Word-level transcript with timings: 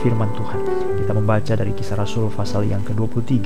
firman 0.00 0.32
Tuhan. 0.32 0.60
Kita 1.04 1.12
membaca 1.12 1.52
dari 1.52 1.76
kisah 1.76 2.00
Rasul 2.00 2.32
pasal 2.32 2.64
yang 2.64 2.80
ke-23 2.88 3.36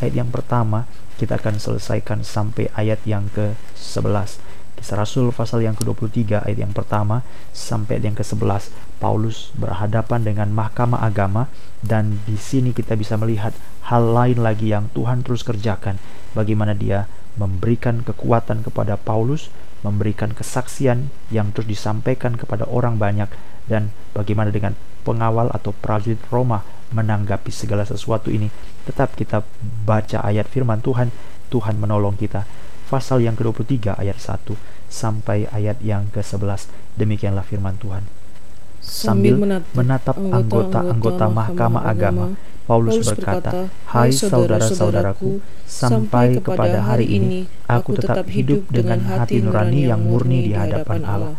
ayat 0.00 0.14
yang 0.16 0.32
pertama 0.32 0.88
kita 1.20 1.36
akan 1.36 1.60
selesaikan 1.60 2.24
sampai 2.24 2.72
ayat 2.72 3.04
yang 3.04 3.28
ke-11. 3.36 4.40
Kisah 4.80 4.96
Rasul 4.96 5.28
pasal 5.28 5.60
yang 5.60 5.76
ke-23 5.76 6.40
ayat 6.40 6.56
yang 6.56 6.72
pertama 6.72 7.20
sampai 7.52 8.00
ayat 8.00 8.04
yang 8.12 8.16
ke-11 8.16 8.72
Paulus 8.96 9.52
berhadapan 9.52 10.24
dengan 10.24 10.48
mahkamah 10.56 11.04
agama 11.04 11.52
dan 11.84 12.24
di 12.24 12.40
sini 12.40 12.72
kita 12.72 12.96
bisa 12.96 13.20
melihat 13.20 13.52
hal 13.92 14.00
lain 14.00 14.40
lagi 14.40 14.72
yang 14.72 14.88
Tuhan 14.96 15.20
terus 15.20 15.44
kerjakan 15.44 16.00
bagaimana 16.32 16.72
dia 16.72 17.04
memberikan 17.36 18.02
kekuatan 18.02 18.64
kepada 18.66 18.96
Paulus, 18.96 19.52
memberikan 19.86 20.32
kesaksian 20.32 21.12
yang 21.28 21.52
terus 21.54 21.68
disampaikan 21.68 22.34
kepada 22.34 22.66
orang 22.66 22.98
banyak, 22.98 23.30
dan 23.70 23.94
bagaimana 24.12 24.50
dengan 24.50 24.74
pengawal 25.00 25.48
atau 25.50 25.72
prajurit 25.72 26.20
Roma 26.28 26.62
menanggapi 26.90 27.50
segala 27.50 27.86
sesuatu 27.86 28.28
ini. 28.28 28.50
Tetap 28.84 29.14
kita 29.14 29.42
baca 29.86 30.22
ayat 30.22 30.46
firman 30.50 30.82
Tuhan, 30.82 31.10
Tuhan 31.50 31.78
menolong 31.78 32.18
kita. 32.18 32.44
Pasal 32.90 33.22
yang 33.22 33.38
ke-23 33.38 33.94
ayat 33.94 34.18
1 34.18 34.58
sampai 34.90 35.46
ayat 35.54 35.78
yang 35.78 36.10
ke-11. 36.10 36.66
Demikianlah 36.98 37.46
firman 37.46 37.78
Tuhan. 37.78 38.02
Sambil 38.82 39.38
menatap 39.76 40.18
anggota-anggota 40.18 41.30
mahkamah 41.30 41.84
agama, 41.86 42.34
Paulus 42.66 43.02
berkata, 43.06 43.70
"Hai 43.86 44.10
saudara-saudaraku, 44.10 45.38
sampai 45.68 46.40
kepada 46.42 46.82
hari 46.82 47.06
ini 47.18 47.46
aku 47.68 47.94
tetap 47.94 48.26
hidup 48.26 48.66
dengan 48.72 49.04
hati 49.06 49.38
nurani 49.44 49.86
yang 49.86 50.02
murni 50.02 50.50
di 50.50 50.52
hadapan 50.56 51.02
Allah." 51.06 51.34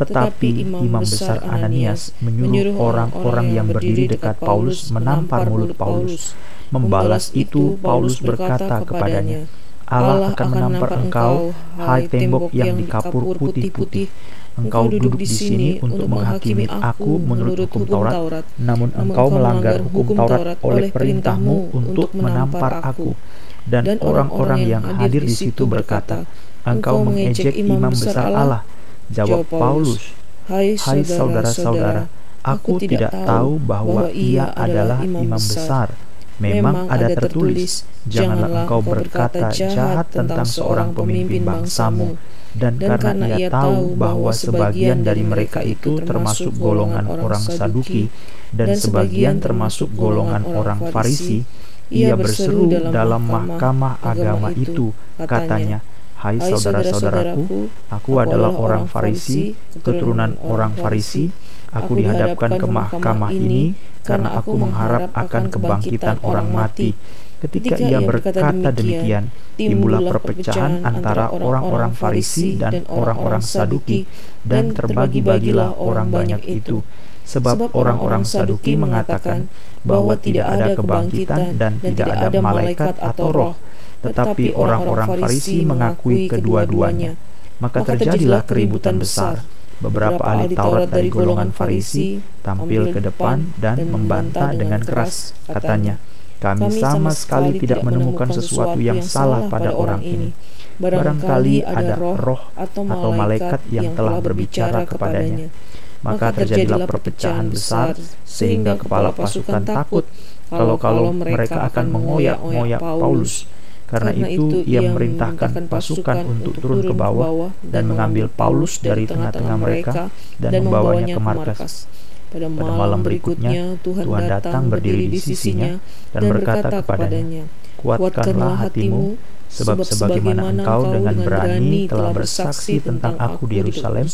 Tetapi 0.00 0.64
imam 0.64 1.04
besar 1.04 1.44
Ananias 1.44 2.16
menyuruh 2.24 2.80
orang-orang 2.80 3.52
yang 3.52 3.68
berdiri 3.68 4.16
dekat 4.16 4.40
Paulus 4.40 4.88
menampar 4.88 5.44
mulut 5.44 5.76
Paulus. 5.76 6.32
Membalas 6.72 7.34
itu, 7.36 7.76
Paulus 7.84 8.22
berkata 8.22 8.80
kepadanya, 8.80 9.44
Allah 9.90 10.32
akan 10.32 10.48
menampar 10.54 11.02
engkau, 11.02 11.50
hai 11.76 12.06
tembok 12.06 12.54
yang 12.54 12.78
dikapur 12.78 13.34
putih-putih. 13.36 14.08
Engkau 14.54 14.86
duduk 14.86 15.18
di 15.18 15.26
sini 15.26 15.68
untuk 15.82 16.06
menghakimi 16.06 16.70
aku 16.70 17.18
menurut 17.18 17.66
hukum 17.66 17.84
Taurat, 17.84 18.46
namun 18.56 18.94
engkau 18.94 19.28
melanggar 19.34 19.82
hukum 19.82 20.16
Taurat 20.16 20.56
oleh 20.62 20.88
perintahmu 20.94 21.74
untuk 21.76 22.14
menampar 22.16 22.80
aku. 22.80 23.18
Dan 23.66 24.00
orang-orang 24.00 24.64
yang 24.64 24.84
hadir 24.96 25.26
di 25.26 25.34
situ 25.34 25.68
berkata, 25.68 26.24
Engkau 26.64 27.02
mengejek 27.02 27.52
imam 27.56 27.90
besar 27.90 28.30
Allah. 28.30 28.62
Jawab 29.10 29.50
Paulus, 29.50 30.14
Hai 30.50 30.78
saudara-saudara, 31.02 32.06
aku 32.46 32.78
tidak 32.78 33.10
tahu 33.10 33.58
bahwa 33.58 34.10
ia 34.10 34.50
adalah 34.54 35.02
imam 35.02 35.30
besar. 35.34 35.94
Memang 36.40 36.88
ada 36.88 37.12
tertulis, 37.12 37.84
janganlah 38.08 38.64
engkau 38.64 38.80
berkata 38.80 39.52
jahat 39.52 40.08
tentang 40.08 40.48
seorang 40.48 40.96
pemimpin 40.96 41.44
bangsamu, 41.44 42.16
dan, 42.56 42.80
dan 42.80 42.96
karena 42.96 43.36
ia 43.36 43.52
tahu 43.52 43.92
bahwa 43.94 44.32
sebagian 44.32 45.04
dari 45.04 45.20
mereka 45.20 45.60
itu 45.60 46.00
termasuk 46.00 46.56
golongan 46.56 47.06
orang 47.06 47.44
Saduki. 47.44 48.08
Dan 48.50 48.74
sebagian 48.74 49.38
termasuk 49.38 49.94
golongan 49.94 50.42
orang 50.42 50.90
Farisi, 50.90 51.46
ia 51.94 52.18
berseru 52.18 52.66
dalam 52.90 53.22
mahkamah 53.22 54.02
agama 54.02 54.50
itu, 54.50 54.90
katanya, 55.22 55.78
Hai 56.20 56.36
saudara-saudaraku, 56.36 57.72
aku 57.88 58.12
adalah 58.20 58.52
orang 58.52 58.84
Farisi, 58.84 59.56
keturunan 59.80 60.36
orang 60.44 60.76
Farisi, 60.76 61.32
aku 61.72 61.96
dihadapkan 61.96 62.60
ke 62.60 62.66
mahkamah 62.68 63.32
ini 63.32 63.72
karena 64.04 64.36
aku 64.36 64.52
mengharap 64.52 65.08
akan 65.16 65.48
kebangkitan 65.48 66.20
orang 66.20 66.52
mati. 66.52 66.92
Ketika 67.40 67.80
ia 67.80 68.04
berkata 68.04 68.68
demikian, 68.68 69.32
timbullah 69.56 70.04
perpecahan 70.04 70.84
antara 70.84 71.32
orang-orang 71.32 71.96
Farisi 71.96 72.60
dan 72.60 72.84
orang-orang 72.92 73.40
Saduki, 73.40 74.04
dan 74.44 74.76
terbagi-bagilah 74.76 75.72
orang 75.80 76.12
banyak 76.12 76.44
itu. 76.44 76.84
Sebab 77.24 77.72
orang-orang 77.72 78.28
Saduki 78.28 78.76
mengatakan 78.76 79.48
bahwa 79.88 80.20
tidak 80.20 80.52
ada 80.52 80.76
kebangkitan 80.76 81.56
dan 81.56 81.80
tidak 81.80 82.12
ada 82.12 82.28
malaikat 82.44 83.00
atau 83.00 83.32
roh, 83.32 83.54
tetapi 84.00 84.56
orang-orang 84.56 85.20
Farisi 85.20 85.64
mengakui 85.64 86.26
kedua-duanya. 86.28 87.16
Maka 87.60 87.84
terjadilah 87.84 88.48
keributan 88.48 88.96
besar. 88.96 89.44
Beberapa 89.80 90.20
ahli 90.20 90.52
Taurat 90.52 90.92
dari 90.92 91.08
golongan 91.08 91.52
Farisi 91.56 92.20
tampil 92.44 92.92
ke 92.92 93.00
depan 93.00 93.56
dan 93.56 93.80
membantah 93.88 94.52
dengan 94.52 94.84
keras, 94.84 95.32
katanya, 95.48 95.96
kami 96.40 96.68
sama 96.72 97.12
sekali 97.12 97.56
tidak 97.60 97.84
menemukan 97.84 98.28
sesuatu 98.32 98.80
yang 98.80 99.04
salah 99.04 99.48
pada 99.48 99.72
orang 99.76 100.00
ini. 100.04 100.32
Barangkali 100.80 101.60
ada 101.60 101.96
roh 101.96 102.40
atau 102.56 103.12
malaikat 103.12 103.60
yang 103.68 103.92
telah 103.92 104.20
berbicara 104.24 104.88
kepadanya. 104.88 105.52
Maka 106.00 106.32
terjadilah 106.32 106.88
perpecahan 106.88 107.52
besar 107.52 107.92
sehingga 108.24 108.80
kepala 108.80 109.12
pasukan 109.12 109.60
takut 109.68 110.08
kalau-kalau 110.48 111.12
mereka 111.12 111.68
akan 111.68 111.92
mengoyak-ngoyak 111.92 112.80
Paulus. 112.80 113.44
Karena 113.90 114.14
itu 114.14 114.62
ia 114.64 114.86
memerintahkan 114.86 115.66
pasukan 115.66 116.22
untuk 116.22 116.62
turun 116.62 116.80
ke 116.86 116.94
bawah 116.94 117.50
dan 117.66 117.90
mengambil 117.90 118.30
Paulus 118.30 118.78
dari 118.78 119.10
tengah-tengah 119.10 119.56
mereka 119.58 120.08
dan 120.38 120.62
membawanya 120.62 121.18
ke 121.18 121.20
markas. 121.20 121.90
Pada 122.30 122.46
malam, 122.46 122.78
malam 122.78 123.00
berikutnya 123.02 123.74
Tuhan 123.82 124.06
datang 124.30 124.70
berdiri 124.70 125.10
di 125.10 125.18
sisinya 125.18 125.82
dan 126.14 126.22
berkata 126.30 126.70
kepadanya, 126.78 127.50
Kuatkanlah 127.74 128.70
hatimu, 128.70 129.18
sebab 129.50 129.82
sebagaimana 129.82 130.54
engkau 130.54 130.94
dengan 130.94 131.16
berani 131.26 131.90
telah 131.90 132.14
bersaksi 132.14 132.78
tentang 132.78 133.18
aku 133.18 133.50
di 133.50 133.58
Yerusalem, 133.58 134.06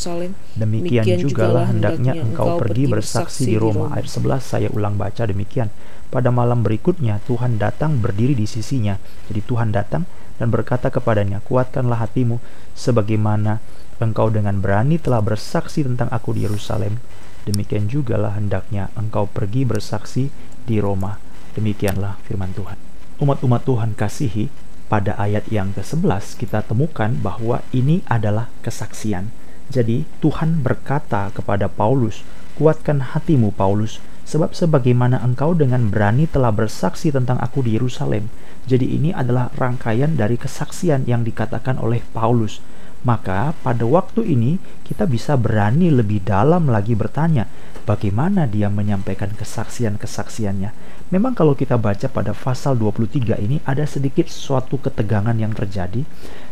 demikian 0.57 1.05
jugalah 1.21 1.69
hendaknya 1.69 2.17
engkau 2.17 2.57
pergi 2.57 2.89
bersaksi 2.89 3.53
di 3.53 3.57
Roma. 3.61 3.93
Ayat 3.93 4.09
11 4.09 4.41
saya 4.41 4.69
ulang 4.73 4.97
baca 4.97 5.29
demikian. 5.29 5.69
Pada 6.07 6.31
malam 6.31 6.63
berikutnya 6.63 7.19
Tuhan 7.27 7.59
datang 7.59 7.99
berdiri 7.99 8.39
di 8.39 8.47
sisinya. 8.47 8.95
Jadi 9.27 9.41
Tuhan 9.43 9.75
datang 9.75 10.07
dan 10.39 10.49
berkata 10.53 10.93
kepadanya, 10.93 11.43
Kuatkanlah 11.43 12.07
hatimu, 12.07 12.39
sebagaimana 12.77 13.59
engkau 13.99 14.29
dengan 14.29 14.61
berani 14.61 15.01
telah 15.01 15.25
bersaksi 15.25 15.83
tentang 15.83 16.13
aku 16.13 16.37
di 16.37 16.45
Yerusalem, 16.45 17.01
demikian 17.49 17.89
jugalah 17.89 18.37
hendaknya 18.37 18.93
engkau 18.95 19.27
pergi 19.27 19.65
bersaksi 19.65 20.29
di 20.69 20.77
Roma. 20.79 21.17
Demikianlah 21.57 22.21
firman 22.29 22.53
Tuhan. 22.53 22.77
Umat-umat 23.17 23.65
Tuhan 23.65 23.97
kasihi, 23.97 24.53
pada 24.87 25.19
ayat 25.19 25.51
yang 25.51 25.75
ke-11 25.75 26.39
kita 26.39 26.63
temukan 26.63 27.11
bahwa 27.19 27.59
ini 27.75 28.07
adalah 28.07 28.47
kesaksian. 28.63 29.35
Jadi 29.67 30.07
Tuhan 30.23 30.63
berkata 30.63 31.35
kepada 31.35 31.67
Paulus, 31.67 32.23
"Kuatkan 32.57 33.13
hatimu 33.13 33.53
Paulus, 33.53 34.01
sebab 34.25 34.57
sebagaimana 34.57 35.21
engkau 35.23 35.53
dengan 35.55 35.93
berani 35.93 36.25
telah 36.27 36.51
bersaksi 36.51 37.13
tentang 37.13 37.37
aku 37.39 37.63
di 37.63 37.77
Yerusalem." 37.77 38.33
Jadi 38.67 38.99
ini 38.99 39.15
adalah 39.15 39.53
rangkaian 39.55 40.19
dari 40.19 40.35
kesaksian 40.35 41.07
yang 41.07 41.23
dikatakan 41.23 41.79
oleh 41.79 42.03
Paulus 42.11 42.59
maka 43.07 43.55
pada 43.63 43.87
waktu 43.87 44.27
ini 44.27 44.59
kita 44.83 45.07
bisa 45.07 45.39
berani 45.39 45.95
lebih 45.95 46.27
dalam 46.27 46.67
lagi 46.67 46.99
bertanya 46.99 47.47
bagaimana 47.87 48.51
dia 48.51 48.67
menyampaikan 48.67 49.31
kesaksian-kesaksiannya. 49.31 50.75
Memang 51.15 51.39
kalau 51.39 51.55
kita 51.55 51.79
baca 51.79 52.11
pada 52.11 52.35
pasal 52.35 52.75
23 52.75 53.39
ini 53.39 53.63
ada 53.63 53.87
sedikit 53.87 54.27
suatu 54.27 54.83
ketegangan 54.83 55.39
yang 55.39 55.55
terjadi 55.55 56.03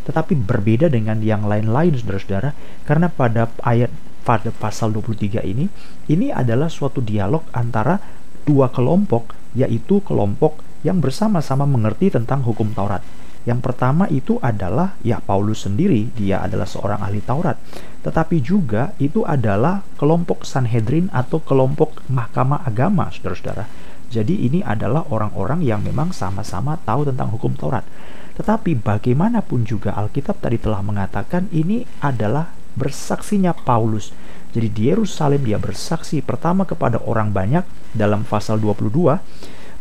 tetapi 0.07 0.39
berbeda 0.39 0.87
dengan 0.87 1.19
yang 1.19 1.43
lain-lain 1.43 1.99
saudara-saudara 1.99 2.55
karena 2.87 3.11
pada 3.11 3.51
ayat 3.67 3.91
pada 4.25 4.49
pasal 4.51 4.91
23 4.97 5.45
ini 5.45 5.69
ini 6.09 6.33
adalah 6.33 6.73
suatu 6.73 7.05
dialog 7.05 7.45
antara 7.53 8.01
dua 8.49 8.73
kelompok 8.73 9.37
yaitu 9.55 10.01
kelompok 10.03 10.65
yang 10.83 10.99
bersama-sama 10.99 11.69
mengerti 11.69 12.13
tentang 12.13 12.43
hukum 12.43 12.73
Taurat 12.73 13.05
yang 13.45 13.61
pertama 13.61 14.09
itu 14.09 14.41
adalah 14.41 14.97
ya 15.05 15.21
Paulus 15.21 15.69
sendiri, 15.69 16.09
dia 16.17 16.41
adalah 16.41 16.65
seorang 16.65 17.05
ahli 17.05 17.21
Taurat. 17.21 17.61
Tetapi 18.01 18.41
juga 18.41 18.97
itu 18.97 19.21
adalah 19.21 19.85
kelompok 20.01 20.49
Sanhedrin 20.49 21.13
atau 21.13 21.45
kelompok 21.45 22.01
mahkamah 22.09 22.65
agama, 22.65 23.13
saudara-saudara. 23.13 23.69
Jadi 24.09 24.49
ini 24.49 24.65
adalah 24.65 25.05
orang-orang 25.13 25.61
yang 25.61 25.85
memang 25.85 26.17
sama-sama 26.17 26.81
tahu 26.89 27.05
tentang 27.05 27.29
hukum 27.37 27.53
Taurat. 27.53 27.85
Tetapi 28.41 28.81
bagaimanapun 28.81 29.69
juga 29.69 29.93
Alkitab 29.93 30.41
tadi 30.41 30.57
telah 30.57 30.81
mengatakan 30.81 31.47
ini 31.53 31.85
adalah 32.01 32.49
bersaksinya 32.75 33.55
Paulus. 33.55 34.15
Jadi 34.55 34.69
di 34.71 34.83
Yerusalem 34.87 35.43
dia 35.43 35.59
bersaksi 35.59 36.23
pertama 36.23 36.63
kepada 36.63 37.03
orang 37.03 37.35
banyak 37.35 37.67
dalam 37.91 38.23
pasal 38.23 38.63
22 38.63 39.19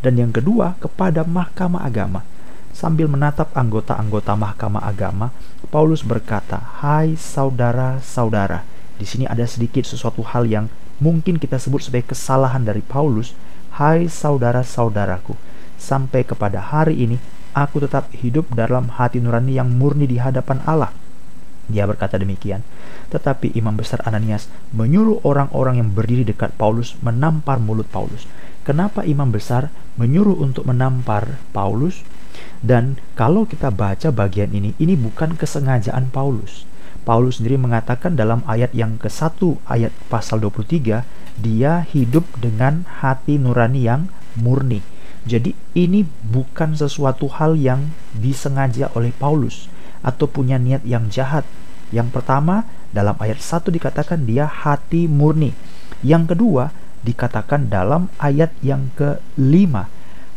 dan 0.02 0.14
yang 0.18 0.34
kedua 0.34 0.74
kepada 0.82 1.22
mahkamah 1.22 1.86
agama. 1.86 2.26
Sambil 2.74 3.06
menatap 3.06 3.54
anggota-anggota 3.54 4.34
mahkamah 4.34 4.82
agama, 4.82 5.30
Paulus 5.70 6.02
berkata, 6.02 6.58
"Hai 6.82 7.14
saudara-saudara." 7.14 8.66
Di 8.98 9.06
sini 9.06 9.30
ada 9.30 9.46
sedikit 9.46 9.86
sesuatu 9.86 10.26
hal 10.26 10.50
yang 10.50 10.66
mungkin 10.98 11.38
kita 11.38 11.62
sebut 11.62 11.86
sebagai 11.86 12.18
kesalahan 12.18 12.66
dari 12.66 12.82
Paulus. 12.82 13.38
"Hai 13.78 14.10
saudara-saudaraku, 14.10 15.38
sampai 15.78 16.26
kepada 16.26 16.66
hari 16.74 16.98
ini 16.98 17.22
aku 17.54 17.78
tetap 17.78 18.10
hidup 18.10 18.50
dalam 18.58 18.90
hati 18.90 19.22
nurani 19.22 19.62
yang 19.62 19.70
murni 19.70 20.10
di 20.10 20.18
hadapan 20.18 20.66
Allah." 20.66 21.03
Dia 21.74 21.90
berkata 21.90 22.22
demikian. 22.22 22.62
Tetapi 23.10 23.58
Imam 23.58 23.74
Besar 23.74 24.06
Ananias 24.06 24.46
menyuruh 24.70 25.26
orang-orang 25.26 25.82
yang 25.82 25.90
berdiri 25.90 26.22
dekat 26.22 26.54
Paulus 26.54 26.94
menampar 27.02 27.58
mulut 27.58 27.90
Paulus. 27.90 28.30
Kenapa 28.62 29.02
Imam 29.10 29.34
Besar 29.34 29.74
menyuruh 29.98 30.38
untuk 30.38 30.70
menampar 30.70 31.42
Paulus? 31.50 32.06
Dan 32.62 33.02
kalau 33.18 33.50
kita 33.50 33.74
baca 33.74 34.14
bagian 34.14 34.54
ini, 34.54 34.78
ini 34.78 34.94
bukan 34.94 35.34
kesengajaan 35.34 36.14
Paulus. 36.14 36.70
Paulus 37.04 37.42
sendiri 37.42 37.60
mengatakan 37.60 38.16
dalam 38.16 38.46
ayat 38.48 38.72
yang 38.72 38.96
ke-1 38.96 39.60
ayat 39.68 39.92
pasal 40.08 40.40
23, 40.40 41.04
dia 41.42 41.84
hidup 41.92 42.24
dengan 42.40 42.88
hati 43.04 43.36
nurani 43.36 43.84
yang 43.84 44.08
murni. 44.40 44.80
Jadi 45.24 45.56
ini 45.76 46.08
bukan 46.24 46.76
sesuatu 46.76 47.32
hal 47.32 47.60
yang 47.60 47.92
disengaja 48.16 48.92
oleh 48.96 49.12
Paulus 49.16 49.72
atau 50.04 50.28
punya 50.28 50.60
niat 50.60 50.84
yang 50.84 51.08
jahat. 51.08 51.48
Yang 51.90 52.20
pertama, 52.20 52.68
dalam 52.94 53.16
ayat 53.18 53.40
1 53.42 53.72
dikatakan 53.72 54.28
dia 54.28 54.46
hati 54.46 55.10
murni. 55.10 55.56
Yang 56.04 56.36
kedua, 56.36 56.76
dikatakan 57.02 57.72
dalam 57.72 58.12
ayat 58.20 58.52
yang 58.60 58.92
ke-5, 59.00 59.74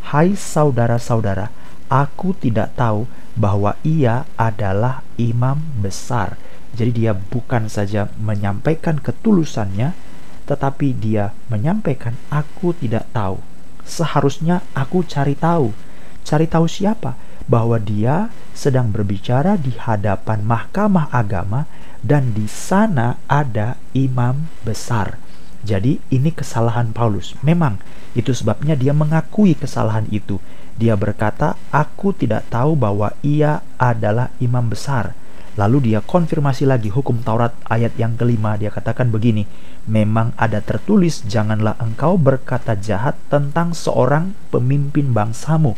Hai 0.06 0.38
saudara-saudara, 0.38 1.50
aku 1.90 2.38
tidak 2.38 2.78
tahu 2.78 3.10
bahwa 3.34 3.74
ia 3.82 4.22
adalah 4.38 5.02
imam 5.18 5.58
besar. 5.82 6.38
Jadi 6.76 7.04
dia 7.04 7.12
bukan 7.16 7.66
saja 7.66 8.06
menyampaikan 8.20 9.02
ketulusannya, 9.02 9.98
tetapi 10.46 10.94
dia 10.94 11.34
menyampaikan 11.50 12.14
aku 12.30 12.70
tidak 12.78 13.10
tahu. 13.10 13.42
Seharusnya 13.82 14.62
aku 14.78 15.02
cari 15.02 15.34
tahu. 15.34 15.74
Cari 16.22 16.46
tahu 16.46 16.66
siapa? 16.70 17.18
Bahwa 17.46 17.78
dia 17.78 18.34
sedang 18.52 18.90
berbicara 18.90 19.54
di 19.54 19.74
hadapan 19.78 20.42
mahkamah 20.42 21.10
agama 21.14 21.70
dan 22.02 22.34
di 22.34 22.50
sana 22.50 23.18
ada 23.30 23.78
imam 23.94 24.50
besar. 24.66 25.18
Jadi 25.66 25.98
ini 26.10 26.30
kesalahan 26.30 26.94
Paulus. 26.94 27.34
Memang 27.42 27.78
itu 28.14 28.30
sebabnya 28.34 28.78
dia 28.78 28.94
mengakui 28.94 29.54
kesalahan 29.58 30.06
itu 30.10 30.38
dia 30.76 30.92
berkata, 30.92 31.56
"Aku 31.72 32.12
tidak 32.12 32.52
tahu 32.52 32.76
bahwa 32.76 33.16
ia 33.24 33.64
adalah 33.80 34.28
imam 34.36 34.68
besar." 34.68 35.16
Lalu 35.56 35.88
dia 35.92 36.04
konfirmasi 36.04 36.68
lagi 36.68 36.92
hukum 36.92 37.24
Taurat 37.24 37.56
ayat 37.64 37.96
yang 37.96 38.12
kelima. 38.12 38.60
Dia 38.60 38.68
katakan 38.68 39.08
begini, 39.08 39.48
"Memang 39.88 40.36
ada 40.36 40.60
tertulis, 40.60 41.24
janganlah 41.24 41.80
engkau 41.80 42.20
berkata 42.20 42.76
jahat 42.76 43.16
tentang 43.32 43.72
seorang 43.72 44.36
pemimpin 44.52 45.16
bangsamu." 45.16 45.72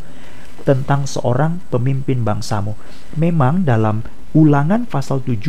Tentang 0.67 1.07
seorang 1.09 1.63
pemimpin 1.71 2.21
bangsamu. 2.23 2.75
Memang 3.17 3.63
dalam 3.65 4.05
Ulangan 4.29 4.85
pasal 4.85 5.25
17 5.25 5.41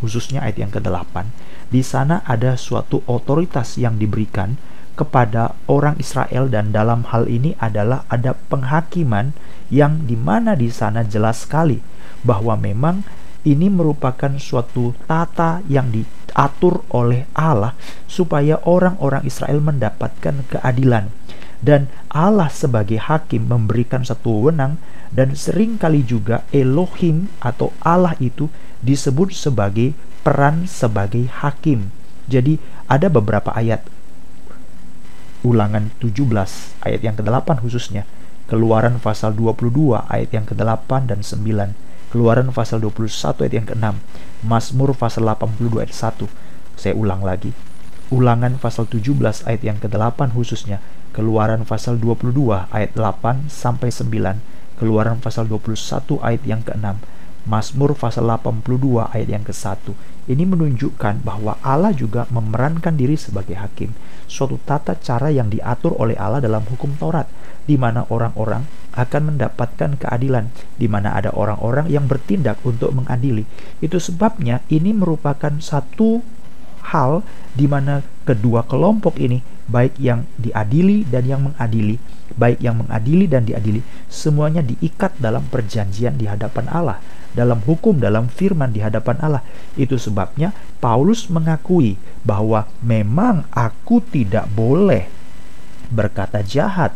khususnya 0.00 0.40
ayat 0.40 0.56
yang 0.56 0.72
ke-8 0.72 1.28
di 1.68 1.84
sana 1.84 2.24
ada 2.24 2.56
suatu 2.56 3.04
otoritas 3.04 3.76
yang 3.76 4.00
diberikan 4.00 4.56
kepada 4.96 5.52
orang 5.68 6.00
Israel 6.00 6.48
dan 6.48 6.72
dalam 6.72 7.04
hal 7.12 7.28
ini 7.28 7.52
adalah 7.60 8.08
ada 8.08 8.32
penghakiman 8.48 9.36
yang 9.68 10.08
di 10.08 10.16
mana 10.16 10.56
di 10.56 10.72
sana 10.72 11.04
jelas 11.04 11.44
sekali 11.44 11.84
bahwa 12.24 12.56
memang 12.56 13.04
ini 13.44 13.68
merupakan 13.68 14.32
suatu 14.40 14.96
tata 15.04 15.60
yang 15.68 15.92
diatur 15.92 16.88
oleh 16.88 17.28
Allah 17.36 17.76
supaya 18.08 18.64
orang-orang 18.64 19.28
Israel 19.28 19.60
mendapatkan 19.60 20.48
keadilan 20.48 21.12
dan 21.62 21.86
Allah 22.10 22.50
sebagai 22.50 22.98
hakim 22.98 23.46
memberikan 23.46 24.02
satu 24.02 24.42
wewenang 24.42 24.82
dan 25.14 25.38
sering 25.38 25.78
kali 25.78 26.02
juga 26.02 26.42
Elohim 26.50 27.30
atau 27.38 27.70
Allah 27.80 28.18
itu 28.18 28.50
disebut 28.82 29.30
sebagai 29.30 29.94
peran 30.26 30.66
sebagai 30.66 31.30
hakim. 31.30 31.94
Jadi 32.26 32.58
ada 32.90 33.06
beberapa 33.06 33.54
ayat 33.54 33.86
Ulangan 35.42 35.90
17 35.98 36.22
ayat 36.86 37.00
yang 37.02 37.18
ke-8 37.18 37.66
khususnya, 37.66 38.06
Keluaran 38.46 39.02
pasal 39.02 39.34
22 39.34 39.98
ayat 40.06 40.30
yang 40.30 40.46
ke-8 40.46 41.10
dan 41.10 41.18
9, 41.18 42.14
Keluaran 42.14 42.54
pasal 42.54 42.78
21 42.78 43.42
ayat 43.42 43.54
yang 43.58 43.66
ke-6, 43.66 43.86
Mazmur 44.46 44.94
pasal 44.94 45.26
82 45.26 45.82
ayat 45.82 45.94
1. 46.14 46.30
Saya 46.78 46.94
ulang 46.94 47.26
lagi. 47.26 47.50
Ulangan 48.14 48.54
pasal 48.62 48.86
17 48.86 49.42
ayat 49.50 49.62
yang 49.66 49.82
ke-8 49.82 50.30
khususnya, 50.30 50.78
Keluaran 51.12 51.68
pasal 51.68 52.00
22 52.00 52.72
ayat 52.72 52.96
8 52.96 53.52
sampai 53.52 53.92
9, 53.92 54.80
Keluaran 54.80 55.20
pasal 55.20 55.44
21 55.44 55.76
ayat 56.24 56.42
yang 56.48 56.64
ke-6, 56.64 56.96
Mazmur 57.44 57.92
pasal 57.92 58.24
82 58.32 59.12
ayat 59.12 59.28
yang 59.28 59.44
ke-1. 59.44 59.92
Ini 60.24 60.48
menunjukkan 60.48 61.20
bahwa 61.20 61.60
Allah 61.60 61.92
juga 61.92 62.24
memerankan 62.32 62.96
diri 62.96 63.20
sebagai 63.20 63.60
hakim, 63.60 63.92
suatu 64.24 64.56
tata 64.64 64.96
cara 64.96 65.28
yang 65.28 65.52
diatur 65.52 65.92
oleh 66.00 66.16
Allah 66.16 66.40
dalam 66.40 66.64
hukum 66.64 66.96
Taurat, 66.96 67.28
di 67.68 67.76
mana 67.76 68.08
orang-orang 68.08 68.64
akan 68.96 69.36
mendapatkan 69.36 70.00
keadilan, 70.00 70.48
di 70.80 70.88
mana 70.88 71.12
ada 71.12 71.28
orang-orang 71.36 71.92
yang 71.92 72.08
bertindak 72.08 72.56
untuk 72.64 72.88
mengadili. 72.96 73.44
Itu 73.84 74.00
sebabnya 74.00 74.64
ini 74.72 74.96
merupakan 74.96 75.52
satu 75.60 76.24
hal 76.90 77.22
di 77.54 77.70
mana 77.70 78.02
kedua 78.26 78.66
kelompok 78.66 79.18
ini, 79.22 79.42
baik 79.70 79.98
yang 80.02 80.26
diadili 80.38 81.06
dan 81.06 81.24
yang 81.26 81.40
mengadili, 81.46 81.96
baik 82.34 82.58
yang 82.58 82.82
mengadili 82.82 83.30
dan 83.30 83.46
diadili, 83.46 83.82
semuanya 84.10 84.60
diikat 84.60 85.16
dalam 85.22 85.46
perjanjian 85.46 86.18
di 86.18 86.26
hadapan 86.26 86.66
Allah 86.70 86.98
dalam 87.32 87.64
hukum, 87.64 87.96
dalam 87.96 88.28
firman 88.28 88.70
di 88.70 88.84
hadapan 88.84 89.16
Allah. 89.24 89.42
Itu 89.74 89.96
sebabnya 89.96 90.52
Paulus 90.78 91.32
mengakui 91.32 91.96
bahwa 92.22 92.68
memang 92.84 93.48
aku 93.52 94.04
tidak 94.04 94.46
boleh 94.52 95.08
berkata 95.92 96.40
jahat 96.44 96.92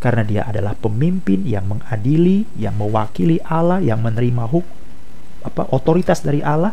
karena 0.00 0.22
dia 0.24 0.42
adalah 0.48 0.72
pemimpin 0.78 1.44
yang 1.44 1.68
mengadili, 1.68 2.48
yang 2.56 2.74
mewakili 2.78 3.42
Allah, 3.44 3.84
yang 3.84 4.00
menerima 4.00 4.48
hukum 4.48 4.78
apa 5.40 5.68
otoritas 5.72 6.24
dari 6.24 6.40
Allah. 6.40 6.72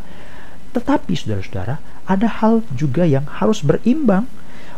Tetapi 0.72 1.14
saudara-saudara, 1.16 1.97
ada 2.08 2.28
hal 2.42 2.64
juga 2.72 3.04
yang 3.04 3.28
harus 3.28 3.60
berimbang 3.62 4.26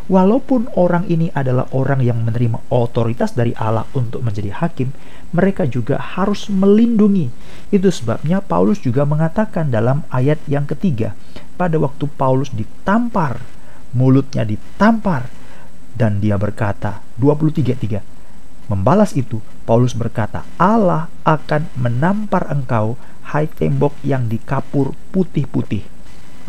walaupun 0.09 0.65
orang 0.73 1.05
ini 1.05 1.29
adalah 1.37 1.69
orang 1.71 2.01
yang 2.01 2.25
menerima 2.25 2.57
otoritas 2.73 3.37
dari 3.37 3.53
Allah 3.55 3.85
untuk 3.93 4.25
menjadi 4.25 4.49
hakim, 4.57 4.89
mereka 5.31 5.69
juga 5.69 6.01
harus 6.01 6.49
melindungi. 6.49 7.29
Itu 7.69 7.93
sebabnya 7.93 8.41
Paulus 8.41 8.81
juga 8.81 9.05
mengatakan 9.05 9.69
dalam 9.69 10.01
ayat 10.09 10.41
yang 10.49 10.65
ketiga, 10.65 11.13
pada 11.55 11.77
waktu 11.77 12.09
Paulus 12.17 12.49
ditampar, 12.49 13.37
mulutnya 13.93 14.41
ditampar, 14.41 15.29
dan 15.93 16.17
dia 16.17 16.41
berkata, 16.41 17.05
23.3, 17.21 18.01
membalas 18.65 19.13
itu, 19.13 19.37
Paulus 19.69 19.93
berkata, 19.93 20.41
Allah 20.57 21.05
akan 21.21 21.69
menampar 21.77 22.49
engkau, 22.49 22.97
hai 23.29 23.45
tembok 23.45 23.93
yang 24.01 24.25
dikapur 24.25 24.97
putih-putih 25.13 25.98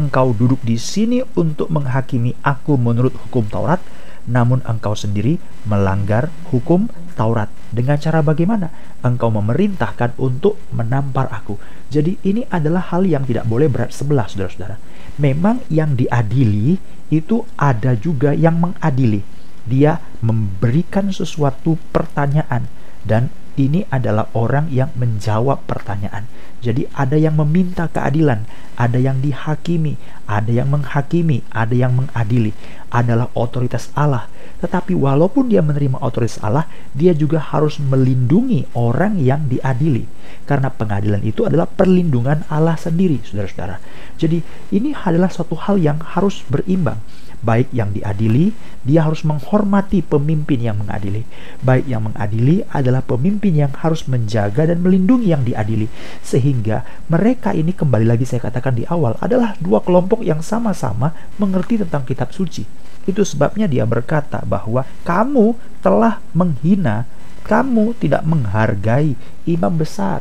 engkau 0.01 0.33
duduk 0.33 0.65
di 0.65 0.81
sini 0.81 1.21
untuk 1.37 1.69
menghakimi 1.69 2.33
aku 2.41 2.81
menurut 2.81 3.13
hukum 3.29 3.45
Taurat, 3.53 3.85
namun 4.25 4.65
engkau 4.65 4.97
sendiri 4.97 5.37
melanggar 5.69 6.33
hukum 6.49 6.89
Taurat. 7.13 7.53
Dengan 7.69 8.01
cara 8.01 8.25
bagaimana? 8.25 8.73
Engkau 9.05 9.29
memerintahkan 9.29 10.17
untuk 10.17 10.57
menampar 10.73 11.29
aku. 11.29 11.61
Jadi 11.93 12.17
ini 12.25 12.49
adalah 12.49 12.89
hal 12.89 13.05
yang 13.05 13.29
tidak 13.29 13.45
boleh 13.45 13.69
berat 13.69 13.93
sebelah, 13.93 14.25
saudara-saudara. 14.25 14.81
Memang 15.21 15.61
yang 15.69 15.93
diadili 15.93 16.81
itu 17.13 17.45
ada 17.61 17.93
juga 17.93 18.33
yang 18.33 18.57
mengadili. 18.57 19.21
Dia 19.69 20.01
memberikan 20.25 21.13
sesuatu 21.13 21.77
pertanyaan 21.93 22.65
dan 23.05 23.29
ini 23.61 23.85
adalah 23.93 24.33
orang 24.33 24.73
yang 24.73 24.89
menjawab 24.97 25.69
pertanyaan. 25.69 26.25
Jadi 26.61 26.89
ada 26.97 27.17
yang 27.17 27.37
meminta 27.37 27.89
keadilan, 27.89 28.45
ada 28.77 28.97
yang 29.01 29.21
dihakimi, 29.21 29.97
ada 30.31 30.55
yang 30.55 30.71
menghakimi, 30.71 31.43
ada 31.51 31.75
yang 31.75 31.99
mengadili. 31.99 32.55
Adalah 32.95 33.27
otoritas 33.35 33.91
Allah. 33.99 34.31
Tetapi 34.63 34.95
walaupun 34.95 35.51
dia 35.51 35.59
menerima 35.59 35.99
otoritas 35.99 36.39
Allah, 36.39 36.71
dia 36.95 37.11
juga 37.11 37.43
harus 37.43 37.83
melindungi 37.83 38.71
orang 38.79 39.19
yang 39.19 39.51
diadili. 39.51 40.07
Karena 40.47 40.71
pengadilan 40.71 41.23
itu 41.27 41.43
adalah 41.43 41.67
perlindungan 41.67 42.47
Allah 42.47 42.79
sendiri, 42.79 43.19
saudara-saudara. 43.27 43.83
Jadi 44.15 44.39
ini 44.71 44.95
adalah 44.95 45.35
suatu 45.35 45.59
hal 45.59 45.83
yang 45.83 45.99
harus 45.99 46.47
berimbang. 46.47 47.03
baik 47.41 47.73
yang 47.73 47.91
diadili, 47.97 48.53
dia 48.85 49.05
harus 49.05 49.25
menghormati 49.25 50.05
pemimpin 50.05 50.61
yang 50.61 50.77
mengadili. 50.77 51.25
Baik 51.65 51.89
yang 51.89 52.05
mengadili 52.05 52.65
adalah 52.69 53.01
pemimpin 53.01 53.57
yang 53.57 53.73
harus 53.81 54.05
menjaga 54.09 54.69
dan 54.69 54.85
melindungi 54.85 55.33
yang 55.33 55.45
diadili. 55.45 55.89
Sehingga 56.21 56.85
mereka 57.09 57.57
ini 57.57 57.73
kembali 57.73 58.05
lagi 58.05 58.29
saya 58.29 58.45
katakan 58.45 58.77
di 58.77 58.85
awal 58.89 59.17
adalah 59.25 59.57
dua 59.61 59.81
kelompok 60.21 60.29
yang 60.29 60.45
sama-sama 60.45 61.17
mengerti 61.41 61.81
tentang 61.81 62.05
kitab 62.05 62.29
suci. 62.37 62.69
Itu 63.09 63.25
sebabnya 63.25 63.65
dia 63.65 63.89
berkata 63.89 64.45
bahwa 64.45 64.85
kamu 65.09 65.57
telah 65.81 66.21
menghina, 66.37 67.09
kamu 67.49 67.97
tidak 67.97 68.21
menghargai 68.29 69.17
imam 69.49 69.73
besar. 69.73 70.21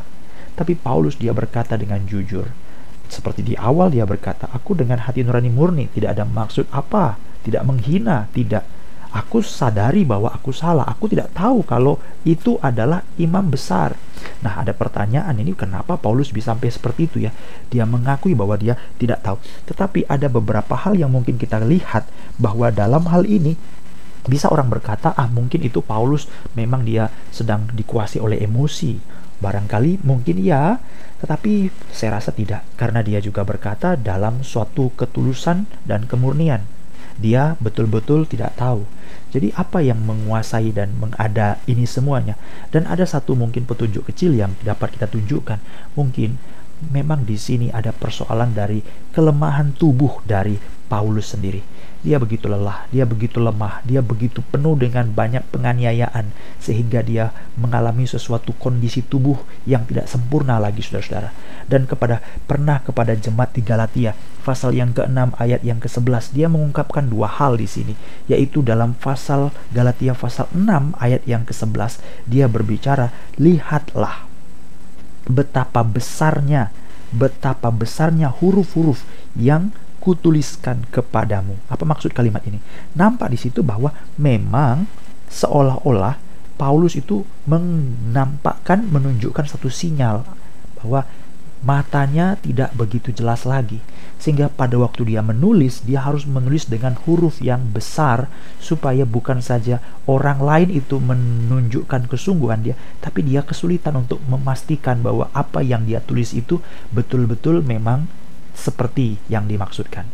Tapi 0.56 0.72
Paulus 0.72 1.20
dia 1.20 1.36
berkata 1.36 1.76
dengan 1.76 2.00
jujur. 2.08 2.48
Seperti 3.12 3.44
di 3.44 3.54
awal 3.60 3.92
dia 3.92 4.08
berkata, 4.08 4.48
aku 4.48 4.72
dengan 4.72 5.04
hati 5.04 5.20
nurani 5.20 5.52
murni, 5.52 5.92
tidak 5.92 6.16
ada 6.16 6.24
maksud 6.24 6.64
apa, 6.72 7.20
tidak 7.44 7.66
menghina, 7.68 8.30
tidak 8.32 8.64
aku 9.10 9.42
sadari 9.42 10.06
bahwa 10.06 10.30
aku 10.30 10.54
salah. 10.54 10.86
Aku 10.86 11.10
tidak 11.10 11.34
tahu 11.34 11.66
kalau 11.66 11.98
itu 12.22 12.56
adalah 12.62 13.02
imam 13.18 13.50
besar. 13.50 13.98
Nah, 14.44 14.60
ada 14.60 14.70
pertanyaan 14.76 15.32
ini 15.40 15.56
kenapa 15.56 15.96
Paulus 15.96 16.30
bisa 16.30 16.52
sampai 16.52 16.70
seperti 16.70 17.00
itu 17.06 17.18
ya? 17.22 17.32
Dia 17.70 17.86
mengakui 17.86 18.34
bahwa 18.34 18.58
dia 18.58 18.78
tidak 18.98 19.22
tahu. 19.22 19.38
Tetapi 19.70 20.06
ada 20.06 20.26
beberapa 20.26 20.74
hal 20.76 20.98
yang 20.98 21.10
mungkin 21.10 21.38
kita 21.38 21.62
lihat 21.62 22.06
bahwa 22.36 22.70
dalam 22.70 23.06
hal 23.10 23.26
ini 23.26 23.54
bisa 24.28 24.52
orang 24.52 24.68
berkata, 24.68 25.16
"Ah, 25.16 25.30
mungkin 25.30 25.64
itu 25.64 25.80
Paulus 25.80 26.28
memang 26.52 26.84
dia 26.84 27.08
sedang 27.32 27.70
dikuasai 27.72 28.20
oleh 28.20 28.42
emosi." 28.44 29.00
Barangkali 29.40 30.04
mungkin 30.04 30.36
ya, 30.36 30.76
tetapi 31.24 31.72
saya 31.88 32.20
rasa 32.20 32.28
tidak 32.28 32.60
karena 32.76 33.00
dia 33.00 33.24
juga 33.24 33.40
berkata 33.40 33.96
dalam 33.96 34.44
suatu 34.44 34.92
ketulusan 34.92 35.64
dan 35.88 36.04
kemurnian. 36.04 36.79
Dia 37.20 37.54
betul-betul 37.60 38.24
tidak 38.24 38.56
tahu 38.56 38.88
jadi 39.30 39.54
apa 39.54 39.78
yang 39.78 40.02
menguasai 40.02 40.74
dan 40.74 40.90
mengada 40.98 41.62
ini 41.70 41.86
semuanya? 41.86 42.34
Dan 42.74 42.90
ada 42.90 43.06
satu 43.06 43.38
mungkin 43.38 43.62
petunjuk 43.62 44.10
kecil 44.10 44.34
yang 44.34 44.58
dapat 44.66 44.98
kita 44.98 45.06
tunjukkan. 45.06 45.62
Mungkin 45.94 46.34
memang 46.90 47.22
di 47.22 47.38
sini 47.38 47.70
ada 47.70 47.94
persoalan 47.94 48.50
dari 48.50 48.82
kelemahan 49.14 49.70
tubuh 49.78 50.18
dari 50.26 50.58
Paulus 50.90 51.30
sendiri. 51.30 51.62
Dia 52.00 52.16
begitu 52.16 52.48
lelah, 52.48 52.88
dia 52.88 53.04
begitu 53.04 53.36
lemah, 53.36 53.84
dia 53.84 54.00
begitu 54.00 54.40
penuh 54.40 54.72
dengan 54.72 55.04
banyak 55.12 55.44
penganiayaan 55.52 56.32
sehingga 56.56 57.04
dia 57.04 57.28
mengalami 57.60 58.08
sesuatu 58.08 58.56
kondisi 58.56 59.04
tubuh 59.04 59.36
yang 59.68 59.84
tidak 59.84 60.08
sempurna 60.08 60.56
lagi 60.56 60.80
saudara-saudara. 60.80 61.30
Dan 61.68 61.84
kepada 61.84 62.24
pernah 62.48 62.80
kepada 62.80 63.12
jemaat 63.12 63.52
di 63.52 63.60
Galatia 63.60 64.16
pasal 64.40 64.72
yang 64.72 64.96
ke-6 64.96 65.36
ayat 65.36 65.60
yang 65.60 65.78
ke-11 65.78 66.32
dia 66.32 66.48
mengungkapkan 66.48 67.06
dua 67.06 67.28
hal 67.28 67.60
di 67.60 67.68
sini 67.68 67.94
yaitu 68.26 68.64
dalam 68.64 68.96
pasal 68.96 69.52
Galatia 69.70 70.16
pasal 70.16 70.48
6 70.56 70.96
ayat 70.96 71.22
yang 71.28 71.44
ke-11 71.44 72.00
dia 72.24 72.48
berbicara 72.48 73.12
lihatlah 73.36 74.24
betapa 75.28 75.84
besarnya 75.84 76.72
betapa 77.12 77.68
besarnya 77.68 78.32
huruf-huruf 78.32 79.04
yang 79.36 79.70
kutuliskan 80.00 80.88
kepadamu. 80.88 81.60
Apa 81.68 81.84
maksud 81.84 82.16
kalimat 82.16 82.40
ini? 82.48 82.58
Nampak 82.96 83.30
di 83.30 83.38
situ 83.38 83.60
bahwa 83.60 83.92
memang 84.16 84.88
seolah-olah 85.28 86.16
Paulus 86.60 86.92
itu 86.96 87.24
menampakkan 87.48 88.84
menunjukkan 88.84 89.48
satu 89.48 89.72
sinyal 89.72 90.24
bahwa 90.80 91.08
matanya 91.60 92.40
tidak 92.40 92.72
begitu 92.72 93.12
jelas 93.12 93.44
lagi 93.44 93.84
sehingga 94.16 94.48
pada 94.48 94.80
waktu 94.80 95.12
dia 95.12 95.20
menulis 95.20 95.84
dia 95.84 96.04
harus 96.04 96.24
menulis 96.24 96.68
dengan 96.68 96.96
huruf 97.04 97.40
yang 97.44 97.60
besar 97.72 98.32
supaya 98.60 99.04
bukan 99.04 99.44
saja 99.44 99.80
orang 100.08 100.40
lain 100.40 100.68
itu 100.72 100.96
menunjukkan 100.96 102.08
kesungguhan 102.08 102.64
dia 102.64 102.76
tapi 103.04 103.24
dia 103.24 103.44
kesulitan 103.44 103.96
untuk 103.96 104.20
memastikan 104.24 105.04
bahwa 105.04 105.28
apa 105.36 105.60
yang 105.60 105.84
dia 105.84 106.00
tulis 106.00 106.32
itu 106.32 106.60
betul-betul 106.92 107.60
memang 107.60 108.08
seperti 108.60 109.16
yang 109.32 109.48
dimaksudkan. 109.48 110.04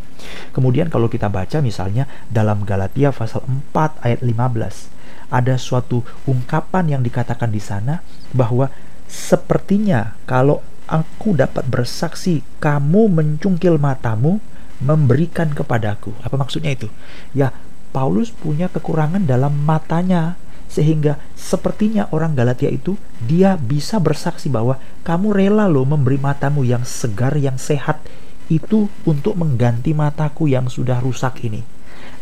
Kemudian 0.55 0.87
kalau 0.87 1.11
kita 1.11 1.27
baca 1.27 1.59
misalnya 1.59 2.07
dalam 2.31 2.63
Galatia 2.63 3.11
pasal 3.11 3.43
4 3.75 4.07
ayat 4.07 4.21
15 4.23 4.95
ada 5.27 5.59
suatu 5.59 6.07
ungkapan 6.25 6.99
yang 6.99 7.03
dikatakan 7.03 7.51
di 7.51 7.59
sana 7.59 8.01
bahwa 8.31 8.71
sepertinya 9.11 10.15
kalau 10.25 10.63
aku 10.87 11.35
dapat 11.35 11.67
bersaksi 11.67 12.47
kamu 12.63 13.11
mencungkil 13.11 13.77
matamu 13.77 14.39
memberikan 14.79 15.51
kepadaku. 15.51 16.15
Apa 16.23 16.39
maksudnya 16.39 16.71
itu? 16.77 16.87
Ya, 17.35 17.51
Paulus 17.91 18.31
punya 18.31 18.71
kekurangan 18.71 19.25
dalam 19.25 19.57
matanya 19.67 20.39
sehingga 20.67 21.17
sepertinya 21.39 22.11
orang 22.13 22.37
Galatia 22.37 22.69
itu 22.69 22.99
dia 23.23 23.57
bisa 23.57 23.97
bersaksi 24.03 24.51
bahwa 24.51 24.77
kamu 25.07 25.33
rela 25.33 25.65
loh 25.71 25.87
memberi 25.87 26.21
matamu 26.21 26.67
yang 26.67 26.83
segar 26.85 27.33
yang 27.39 27.57
sehat 27.57 28.03
itu 28.49 28.87
untuk 29.07 29.35
mengganti 29.35 29.91
mataku 29.93 30.47
yang 30.47 30.71
sudah 30.71 31.03
rusak 31.03 31.43
ini. 31.43 31.63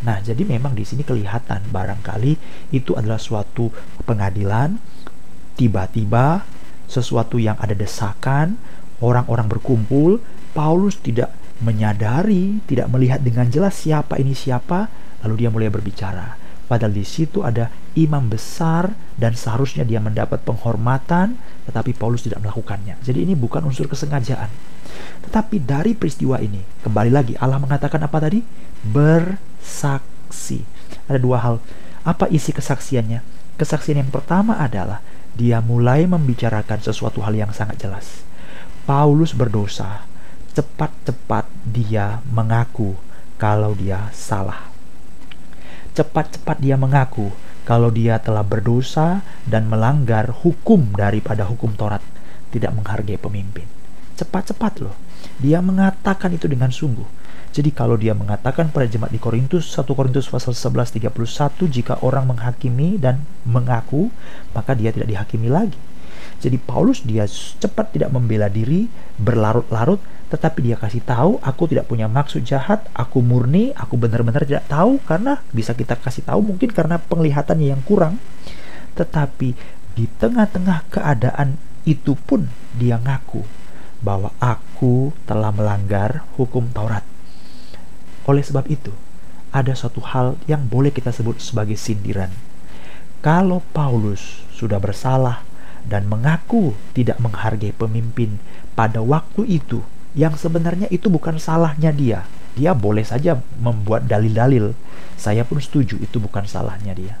Nah, 0.05 0.21
jadi 0.21 0.41
memang 0.45 0.73
di 0.73 0.85
sini 0.85 1.05
kelihatan 1.05 1.69
barangkali 1.69 2.33
itu 2.73 2.97
adalah 2.97 3.21
suatu 3.21 3.69
pengadilan 4.05 4.77
tiba-tiba 5.55 6.43
sesuatu 6.85 7.41
yang 7.41 7.57
ada 7.57 7.73
desakan, 7.73 8.57
orang-orang 9.01 9.49
berkumpul, 9.49 10.21
Paulus 10.53 11.01
tidak 11.01 11.33
menyadari, 11.63 12.61
tidak 12.67 12.91
melihat 12.91 13.23
dengan 13.23 13.47
jelas 13.49 13.73
siapa 13.79 14.19
ini 14.19 14.35
siapa, 14.35 14.91
lalu 15.25 15.45
dia 15.45 15.49
mulai 15.49 15.71
berbicara. 15.71 16.37
Padahal 16.65 16.93
di 16.93 17.05
situ 17.05 17.45
ada 17.45 17.69
imam 17.93 18.25
besar 18.25 18.89
dan 19.15 19.37
seharusnya 19.37 19.85
dia 19.85 20.01
mendapat 20.01 20.41
penghormatan, 20.41 21.37
tetapi 21.69 21.93
Paulus 21.93 22.25
tidak 22.25 22.41
melakukannya. 22.41 22.97
Jadi 23.05 23.21
ini 23.21 23.33
bukan 23.37 23.69
unsur 23.69 23.85
kesengajaan. 23.85 24.74
Tetapi 25.27 25.61
dari 25.61 25.97
peristiwa 25.97 26.37
ini, 26.39 26.61
kembali 26.85 27.11
lagi 27.11 27.33
Allah 27.39 27.59
mengatakan 27.59 28.01
apa 28.03 28.17
tadi? 28.21 28.39
Bersaksi. 28.85 30.61
Ada 31.09 31.19
dua 31.21 31.37
hal. 31.41 31.55
Apa 32.05 32.29
isi 32.29 32.53
kesaksiannya? 32.53 33.19
Kesaksian 33.55 34.01
yang 34.01 34.11
pertama 34.11 34.59
adalah 34.59 34.99
dia 35.35 35.59
mulai 35.59 36.07
membicarakan 36.07 36.79
sesuatu 36.79 37.19
hal 37.23 37.35
yang 37.35 37.51
sangat 37.51 37.81
jelas. 37.83 38.23
Paulus 38.85 39.35
berdosa. 39.35 40.05
Cepat-cepat 40.55 41.49
dia 41.67 42.23
mengaku 42.31 42.95
kalau 43.35 43.75
dia 43.75 44.07
salah. 44.15 44.71
Cepat-cepat 45.95 46.59
dia 46.63 46.79
mengaku 46.79 47.31
kalau 47.67 47.89
dia 47.91 48.21
telah 48.21 48.45
berdosa 48.45 49.25
dan 49.43 49.67
melanggar 49.67 50.31
hukum 50.31 50.93
daripada 50.93 51.43
hukum 51.49 51.73
Taurat, 51.73 52.03
tidak 52.53 52.71
menghargai 52.77 53.19
pemimpin. 53.19 53.74
Cepat-cepat 54.15 54.73
loh. 54.83 54.95
Dia 55.39 55.59
mengatakan 55.59 56.31
itu 56.31 56.47
dengan 56.47 56.71
sungguh 56.71 57.25
jadi 57.55 57.71
kalau 57.71 57.95
dia 57.95 58.11
mengatakan 58.11 58.67
pada 58.67 58.83
jemaat 58.83 59.15
di 59.15 59.19
Korintus 59.23 59.71
1 59.79 59.87
Korintus 59.95 60.27
pasal 60.27 60.51
11 60.51 60.99
31 60.99 61.71
jika 61.71 61.95
orang 62.03 62.27
menghakimi 62.27 62.99
dan 62.99 63.23
mengaku 63.47 64.11
maka 64.51 64.75
dia 64.75 64.91
tidak 64.91 65.07
dihakimi 65.07 65.47
lagi. 65.47 65.79
Jadi 66.43 66.59
Paulus 66.59 67.07
dia 67.07 67.23
cepat 67.31 67.95
tidak 67.95 68.11
membela 68.11 68.51
diri, 68.51 68.91
berlarut-larut 69.15 70.03
tetapi 70.27 70.67
dia 70.67 70.75
kasih 70.75 70.99
tahu 71.07 71.39
aku 71.39 71.71
tidak 71.71 71.87
punya 71.87 72.11
maksud 72.11 72.43
jahat, 72.43 72.83
aku 72.91 73.23
murni, 73.23 73.71
aku 73.71 73.95
benar-benar 73.95 74.43
tidak 74.43 74.67
tahu 74.67 74.99
karena 75.07 75.39
bisa 75.55 75.71
kita 75.71 75.95
kasih 75.95 76.27
tahu 76.27 76.43
mungkin 76.43 76.75
karena 76.75 76.99
penglihatannya 76.99 77.71
yang 77.71 77.79
kurang. 77.87 78.19
Tetapi 78.99 79.55
di 79.95 80.11
tengah-tengah 80.19 80.91
keadaan 80.91 81.55
itu 81.87 82.19
pun 82.19 82.51
dia 82.75 82.99
ngaku 82.99 83.64
bahwa 84.05 84.29
aku 84.37 85.09
telah 85.25 85.49
melanggar 85.49 86.21
hukum 86.37 86.69
Taurat. 86.69 87.01
Oleh 88.29 88.45
sebab 88.45 88.69
itu, 88.69 88.93
ada 89.49 89.73
suatu 89.73 90.05
hal 90.05 90.37
yang 90.45 90.69
boleh 90.69 90.93
kita 90.93 91.09
sebut 91.09 91.41
sebagai 91.41 91.73
sindiran. 91.73 92.29
Kalau 93.25 93.65
Paulus 93.73 94.45
sudah 94.53 94.77
bersalah 94.77 95.41
dan 95.81 96.05
mengaku 96.05 96.77
tidak 96.93 97.17
menghargai 97.17 97.73
pemimpin 97.73 98.37
pada 98.77 99.01
waktu 99.01 99.49
itu, 99.49 99.81
yang 100.13 100.37
sebenarnya 100.37 100.85
itu 100.93 101.09
bukan 101.09 101.41
salahnya 101.41 101.89
dia. 101.89 102.29
Dia 102.55 102.71
boleh 102.71 103.03
saja 103.03 103.41
membuat 103.59 104.07
dalil-dalil. 104.07 104.77
Saya 105.17 105.43
pun 105.43 105.59
setuju 105.59 105.99
itu 105.99 106.21
bukan 106.21 106.47
salahnya 106.47 106.95
dia. 106.95 107.19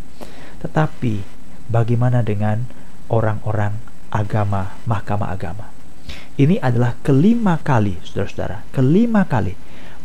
Tetapi 0.63 1.19
bagaimana 1.67 2.23
dengan 2.23 2.63
orang-orang 3.11 3.75
agama, 4.13 4.79
mahkamah 4.87 5.35
agama? 5.35 5.74
Ini 6.35 6.59
adalah 6.59 6.99
kelima 6.99 7.55
kali, 7.63 7.95
saudara-saudara, 8.03 8.67
kelima 8.75 9.23
kali 9.23 9.55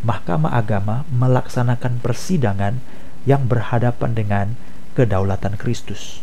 Mahkamah 0.06 0.54
Agama 0.54 1.02
melaksanakan 1.10 1.98
persidangan 1.98 2.78
yang 3.26 3.50
berhadapan 3.50 4.14
dengan 4.14 4.46
kedaulatan 4.94 5.58
Kristus. 5.58 6.22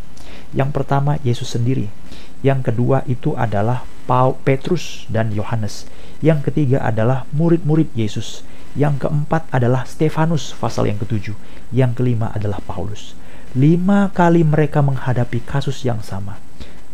Yang 0.55 0.71
pertama 0.71 1.19
Yesus 1.27 1.51
sendiri, 1.51 1.91
yang 2.39 2.63
kedua 2.63 3.03
itu 3.03 3.35
adalah 3.35 3.83
Paul 4.07 4.39
Petrus 4.47 5.03
dan 5.11 5.35
Yohanes, 5.35 5.83
yang 6.23 6.39
ketiga 6.39 6.79
adalah 6.87 7.27
murid-murid 7.35 7.91
Yesus, 7.91 8.47
Yang 8.77 9.09
keempat 9.09 9.49
adalah 9.49 9.89
Stefanus 9.89 10.53
pasal 10.53 10.85
yang 10.85 11.01
ketujuh. 11.01 11.33
Yang 11.73 11.97
kelima 11.97 12.29
adalah 12.29 12.61
Paulus. 12.61 13.17
Lima 13.57 14.13
kali 14.13 14.45
mereka 14.45 14.85
menghadapi 14.85 15.41
kasus 15.41 15.81
yang 15.81 16.05
sama. 16.05 16.37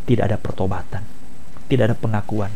Tidak 0.07 0.23
ada 0.23 0.39
pertobatan, 0.39 1.03
tidak 1.67 1.91
ada 1.91 1.97
pengakuan, 1.99 2.55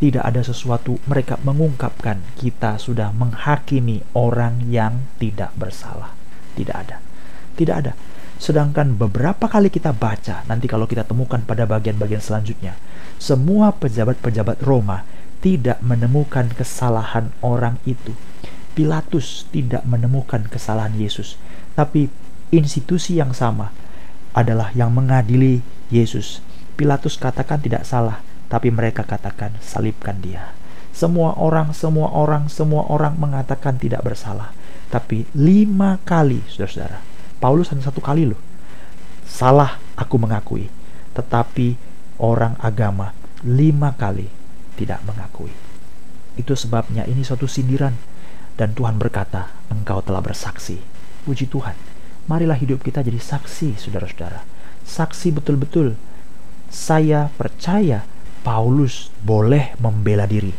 tidak 0.00 0.24
ada 0.24 0.40
sesuatu. 0.40 0.96
Mereka 1.04 1.44
mengungkapkan 1.44 2.24
kita 2.40 2.80
sudah 2.80 3.12
menghakimi 3.12 4.00
orang 4.16 4.66
yang 4.72 5.06
tidak 5.20 5.52
bersalah. 5.54 6.16
Tidak 6.56 6.74
ada, 6.74 6.98
tidak 7.54 7.76
ada. 7.86 7.92
Sedangkan 8.40 8.96
beberapa 8.96 9.52
kali 9.52 9.68
kita 9.68 9.92
baca, 9.92 10.48
nanti 10.48 10.64
kalau 10.64 10.88
kita 10.88 11.04
temukan 11.04 11.44
pada 11.44 11.68
bagian-bagian 11.68 12.24
selanjutnya, 12.24 12.72
semua 13.20 13.76
pejabat-pejabat 13.76 14.64
Roma 14.64 15.04
tidak 15.44 15.76
menemukan 15.84 16.48
kesalahan 16.56 17.36
orang 17.44 17.76
itu. 17.84 18.16
Pilatus 18.72 19.44
tidak 19.52 19.84
menemukan 19.84 20.48
kesalahan 20.48 20.96
Yesus, 20.96 21.36
tapi 21.76 22.08
institusi 22.48 23.20
yang 23.20 23.36
sama 23.36 23.76
adalah 24.32 24.72
yang 24.72 24.88
mengadili 24.88 25.60
Yesus. 25.92 26.40
Pilatus 26.80 27.20
katakan 27.20 27.60
tidak 27.60 27.84
salah, 27.84 28.24
tapi 28.50 28.74
mereka 28.74 29.06
katakan 29.06 29.54
salibkan 29.62 30.18
dia. 30.18 30.50
Semua 30.90 31.38
orang, 31.38 31.70
semua 31.70 32.10
orang, 32.10 32.50
semua 32.50 32.84
orang 32.90 33.14
mengatakan 33.14 33.78
tidak 33.78 34.02
bersalah. 34.02 34.50
Tapi 34.90 35.24
lima 35.38 36.02
kali, 36.02 36.42
saudara-saudara, 36.50 36.98
Paulus 37.38 37.70
hanya 37.70 37.86
satu 37.86 38.02
kali 38.02 38.26
loh. 38.26 38.40
Salah 39.22 39.78
aku 39.94 40.18
mengakui. 40.18 40.66
Tetapi 41.14 41.78
orang 42.18 42.58
agama 42.58 43.14
lima 43.46 43.94
kali 43.94 44.26
tidak 44.74 44.98
mengakui. 45.06 45.54
Itu 46.34 46.58
sebabnya 46.58 47.06
ini 47.06 47.22
suatu 47.22 47.46
sindiran. 47.46 47.94
Dan 48.58 48.76
Tuhan 48.76 48.98
berkata, 49.00 49.48
engkau 49.72 50.02
telah 50.04 50.20
bersaksi. 50.20 50.76
Puji 51.24 51.48
Tuhan 51.48 51.90
marilah 52.30 52.54
hidup 52.54 52.86
kita 52.86 53.02
jadi 53.02 53.18
saksi, 53.18 53.74
saudara-saudara. 53.74 54.46
Saksi 54.86 55.34
betul-betul. 55.34 55.98
Saya 56.70 57.26
percaya 57.34 58.06
Paulus 58.40 59.12
boleh 59.22 59.76
membela 59.78 60.24
diri. 60.24 60.52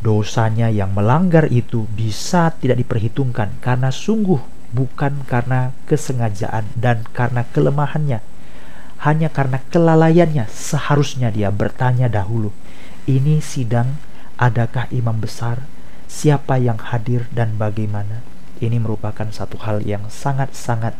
Dosanya 0.00 0.72
yang 0.72 0.96
melanggar 0.96 1.50
itu 1.52 1.84
bisa 1.92 2.54
tidak 2.56 2.80
diperhitungkan 2.80 3.60
karena 3.60 3.92
sungguh 3.92 4.40
bukan 4.72 5.26
karena 5.28 5.76
kesengajaan 5.84 6.64
dan 6.78 7.04
karena 7.12 7.44
kelemahannya. 7.52 8.24
Hanya 9.00 9.28
karena 9.32 9.60
kelalaiannya 9.72 10.48
seharusnya 10.48 11.32
dia 11.32 11.48
bertanya 11.52 12.08
dahulu. 12.08 12.52
Ini 13.08 13.40
sidang, 13.40 13.96
adakah 14.36 14.88
imam 14.92 15.20
besar? 15.20 15.64
Siapa 16.08 16.60
yang 16.60 16.76
hadir 16.80 17.28
dan 17.32 17.56
bagaimana? 17.56 18.30
ini 18.60 18.76
merupakan 18.76 19.26
satu 19.32 19.56
hal 19.64 19.82
yang 19.82 20.06
sangat-sangat 20.06 20.94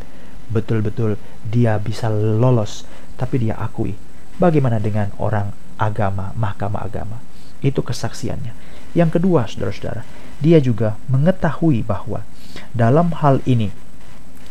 betul-betul 0.51 1.21
dia 1.47 1.79
bisa 1.79 2.11
lolos 2.11 2.89
tapi 3.15 3.39
dia 3.39 3.55
akui 3.55 3.95
bagaimana 4.41 4.83
dengan 4.83 5.13
orang 5.21 5.55
agama 5.81 6.37
mahkamah 6.37 6.85
agama. 6.85 7.25
Itu 7.65 7.81
kesaksiannya. 7.81 8.53
Yang 8.93 9.17
kedua 9.17 9.49
saudara-saudara 9.49 10.05
dia 10.41 10.59
juga 10.59 10.97
mengetahui 11.09 11.85
bahwa 11.85 12.25
dalam 12.73 13.13
hal 13.21 13.45
ini 13.45 13.69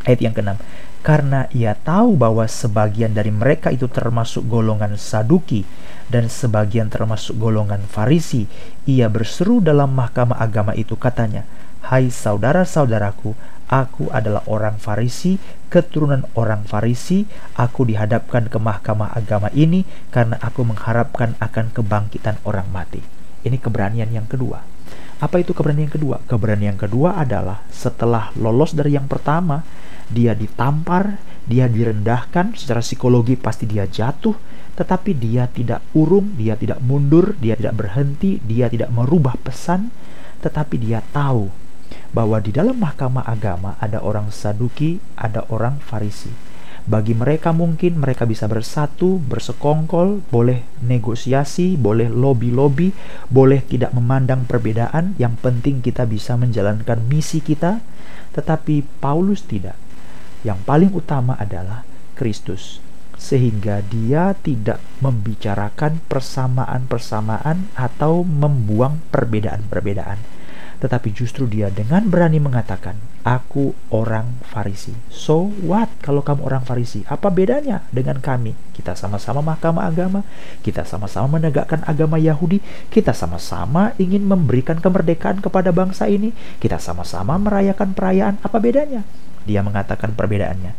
ayat 0.05 0.21
yang 0.21 0.33
keenam 0.37 0.57
karena 1.01 1.49
ia 1.55 1.73
tahu 1.73 2.13
bahwa 2.19 2.45
sebagian 2.45 3.15
dari 3.15 3.33
mereka 3.33 3.73
itu 3.73 3.89
termasuk 3.89 4.45
golongan 4.45 4.95
Saduki 4.99 5.65
dan 6.07 6.29
sebagian 6.29 6.91
termasuk 6.91 7.39
golongan 7.39 7.81
Farisi 7.89 8.45
ia 8.85 9.09
berseru 9.09 9.59
dalam 9.59 9.91
mahkamah 9.95 10.37
agama 10.37 10.77
itu 10.77 10.93
katanya 10.95 11.43
Hai 11.79 12.13
saudara-saudaraku, 12.13 13.33
aku 13.69 14.09
adalah 14.09 14.43
orang 14.49 14.81
Farisi, 14.81 15.37
keturunan 15.69 16.25
orang 16.33 16.65
Farisi. 16.65 17.23
Aku 17.55 17.85
dihadapkan 17.85 18.49
ke 18.49 18.57
mahkamah 18.57 19.13
agama 19.13 19.53
ini 19.53 19.85
karena 20.09 20.35
aku 20.41 20.65
mengharapkan 20.65 21.37
akan 21.37 21.71
kebangkitan 21.71 22.41
orang 22.43 22.67
mati. 22.73 22.99
Ini 23.45 23.55
keberanian 23.61 24.09
yang 24.11 24.27
kedua. 24.27 24.59
Apa 25.21 25.39
itu 25.39 25.53
keberanian 25.53 25.87
yang 25.87 25.95
kedua? 25.95 26.17
Keberanian 26.25 26.75
yang 26.75 26.81
kedua 26.81 27.15
adalah 27.15 27.63
setelah 27.69 28.33
lolos 28.35 28.73
dari 28.73 28.97
yang 28.97 29.05
pertama, 29.05 29.63
dia 30.09 30.33
ditampar, 30.33 31.21
dia 31.45 31.69
direndahkan, 31.69 32.57
secara 32.57 32.81
psikologi 32.81 33.37
pasti 33.37 33.69
dia 33.69 33.85
jatuh, 33.85 34.33
tetapi 34.79 35.11
dia 35.13 35.45
tidak 35.51 35.83
urung, 35.93 36.33
dia 36.39 36.55
tidak 36.55 36.79
mundur, 36.81 37.35
dia 37.37 37.53
tidak 37.59 37.77
berhenti, 37.77 38.39
dia 38.41 38.71
tidak 38.71 38.89
merubah 38.95 39.35
pesan, 39.37 39.91
tetapi 40.39 40.75
dia 40.79 41.03
tahu 41.03 41.68
bahwa 42.09 42.41
di 42.41 42.49
dalam 42.49 42.81
mahkamah 42.81 43.25
agama 43.25 43.77
ada 43.77 44.01
orang 44.01 44.33
Saduki, 44.33 44.97
ada 45.13 45.45
orang 45.53 45.77
Farisi. 45.81 46.49
Bagi 46.89 47.13
mereka 47.13 47.53
mungkin 47.53 48.01
mereka 48.01 48.25
bisa 48.25 48.49
bersatu, 48.49 49.21
bersekongkol, 49.21 50.25
boleh 50.33 50.65
negosiasi, 50.81 51.77
boleh 51.77 52.09
lobby-lobby, 52.09 52.89
boleh 53.29 53.61
tidak 53.61 53.93
memandang 53.93 54.49
perbedaan, 54.49 55.13
yang 55.21 55.37
penting 55.37 55.85
kita 55.85 56.09
bisa 56.09 56.33
menjalankan 56.33 56.97
misi 57.05 57.45
kita. 57.45 57.85
Tetapi 58.33 58.81
Paulus 58.97 59.45
tidak. 59.45 59.77
Yang 60.41 60.59
paling 60.65 60.91
utama 60.97 61.37
adalah 61.37 61.85
Kristus. 62.17 62.81
Sehingga 63.19 63.85
dia 63.85 64.33
tidak 64.33 64.81
membicarakan 65.03 66.01
persamaan-persamaan 66.09 67.69
atau 67.77 68.25
membuang 68.25 69.03
perbedaan-perbedaan 69.13 70.38
tetapi 70.79 71.11
justru 71.11 71.43
dia 71.45 71.67
dengan 71.67 72.07
berani 72.07 72.39
mengatakan, 72.39 72.95
"Aku 73.27 73.75
orang 73.91 74.39
Farisi." 74.47 74.95
So 75.11 75.51
what 75.63 75.91
kalau 75.99 76.23
kamu 76.23 76.47
orang 76.47 76.63
Farisi? 76.63 77.03
Apa 77.07 77.27
bedanya 77.27 77.83
dengan 77.91 78.23
kami? 78.23 78.55
Kita 78.71 78.95
sama-sama 78.95 79.43
mahkamah 79.43 79.91
agama, 79.91 80.23
kita 80.63 80.87
sama-sama 80.87 81.35
menegakkan 81.39 81.83
agama 81.83 82.15
Yahudi, 82.15 82.63
kita 82.87 83.11
sama-sama 83.11 83.91
ingin 83.99 84.23
memberikan 84.23 84.79
kemerdekaan 84.79 85.43
kepada 85.43 85.75
bangsa 85.75 86.07
ini, 86.07 86.31
kita 86.63 86.79
sama-sama 86.79 87.35
merayakan 87.35 87.91
perayaan. 87.91 88.39
Apa 88.39 88.63
bedanya? 88.63 89.03
Dia 89.43 89.59
mengatakan 89.59 90.15
perbedaannya. 90.15 90.73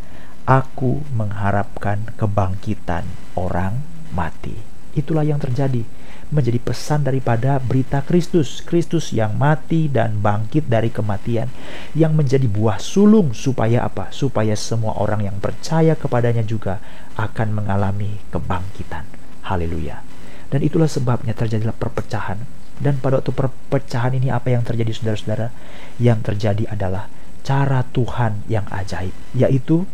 Aku 0.48 1.04
mengharapkan 1.12 2.08
kebangkitan 2.16 3.04
orang 3.36 3.84
mati. 4.16 4.56
Itulah 4.96 5.22
yang 5.22 5.38
terjadi 5.38 5.86
menjadi 6.31 6.62
pesan 6.62 7.03
daripada 7.03 7.59
berita 7.59 8.03
Kristus, 8.07 8.62
Kristus 8.62 9.11
yang 9.11 9.35
mati 9.35 9.90
dan 9.90 10.23
bangkit 10.23 10.71
dari 10.71 10.88
kematian, 10.95 11.51
yang 11.95 12.14
menjadi 12.14 12.47
buah 12.47 12.79
sulung 12.79 13.35
supaya 13.35 13.83
apa? 13.83 14.14
Supaya 14.14 14.55
semua 14.55 14.99
orang 14.99 15.27
yang 15.27 15.37
percaya 15.43 15.99
kepadanya 15.99 16.47
juga 16.47 16.79
akan 17.19 17.51
mengalami 17.51 18.23
kebangkitan. 18.31 19.05
Haleluya. 19.47 20.03
Dan 20.51 20.62
itulah 20.62 20.90
sebabnya 20.90 21.35
terjadilah 21.35 21.75
perpecahan. 21.75 22.43
Dan 22.81 22.97
pada 22.97 23.21
waktu 23.21 23.35
perpecahan 23.35 24.16
ini 24.16 24.33
apa 24.33 24.51
yang 24.51 24.64
terjadi 24.64 24.90
saudara-saudara? 24.97 25.53
Yang 26.01 26.33
terjadi 26.33 26.64
adalah 26.73 27.12
cara 27.45 27.85
Tuhan 27.90 28.47
yang 28.49 28.64
ajaib, 28.73 29.12
yaitu 29.37 29.85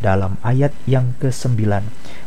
dalam 0.00 0.40
ayat 0.40 0.72
yang 0.88 1.12
ke-9, 1.20 1.60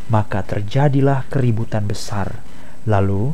maka 0.08 0.46
terjadilah 0.46 1.26
keributan 1.26 1.90
besar. 1.90 2.38
Lalu 2.84 3.32